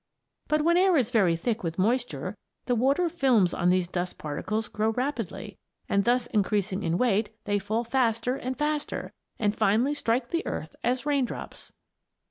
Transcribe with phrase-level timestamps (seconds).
[0.47, 4.67] But when air is very thick with moisture the water films on these dust particles
[4.67, 10.31] grow rapidly, and thus increasing in weight, they fall faster and faster, and finally strike
[10.31, 11.71] the earth as raindrops.